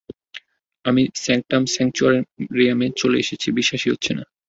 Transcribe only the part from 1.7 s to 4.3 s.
স্যাংচুরিয়ামে চলে এসেছি, বিশ্বাসই হচ্ছে না!